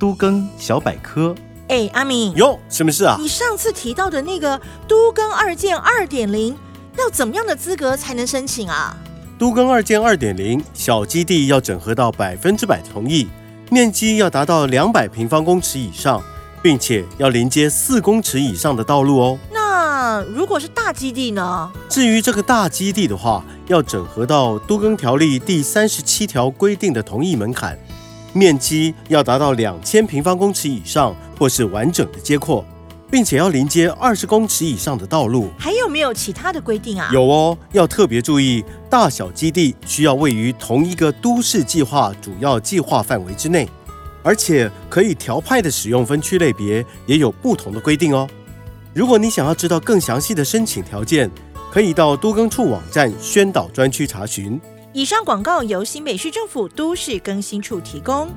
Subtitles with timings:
[0.00, 1.32] 都更小百科。
[1.68, 3.16] 哎，阿明，哟，什么事啊？
[3.20, 6.56] 你上次提到的那个都更二建二点零，
[6.98, 8.96] 要怎么样的资格才能申请啊？
[9.38, 13.28] 都更二建二点零，小基地要整合到百分之百同意，
[13.70, 16.20] 面积要达到两百平方公尺以上，
[16.60, 19.38] 并且要连接四公尺以上的道路哦。
[19.52, 21.70] 那如果是大基地呢？
[21.88, 27.78] 至于这个大基地的话，要整合到都更条例第三十七条规定的同意门槛，
[28.32, 32.64] 面积要达到两千平方公尺以上，或是完整的街廓，
[33.10, 35.50] 并且要临接二十公尺以上的道路。
[35.58, 37.10] 还有没有其他的规定啊？
[37.12, 43.68] 有哦，要特别注意，大小基地需要位于同一个都市计划主要计划范围之内，
[44.22, 48.28] 而且可以调派的使用分区类别也有不同的规定哦。
[48.94, 51.30] 如果你想要知道更详细的申请条件，
[51.72, 54.60] 可以到都更处网站宣导专区查询。
[54.92, 58.28] 以上广告由新北市政府都市更新处提供。